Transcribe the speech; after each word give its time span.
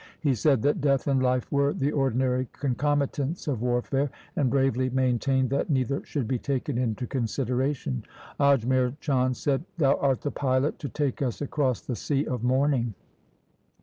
He 0.19 0.33
said 0.33 0.63
that 0.63 0.81
death 0.81 1.05
and 1.05 1.21
life 1.21 1.51
were 1.51 1.73
the 1.73 1.91
ordinary 1.91 2.47
concomitants 2.53 3.47
of 3.47 3.61
warfare, 3.61 4.09
and 4.35 4.49
bravely 4.49 4.89
maintained 4.89 5.51
that 5.51 5.69
neither 5.69 6.03
should 6.05 6.27
be 6.27 6.39
taken 6.39 6.75
into 6.79 7.05
consideration. 7.05 8.01
Ajmer 8.39 8.99
Chand 8.99 9.37
said,' 9.37 9.63
Thou 9.77 9.95
art 9.97 10.21
the 10.21 10.31
pilot 10.31 10.79
to 10.79 10.89
take 10.89 11.21
us 11.21 11.39
across 11.39 11.81
the 11.81 11.95
sea 11.95 12.25
of 12.25 12.43
mourning. 12.43 12.95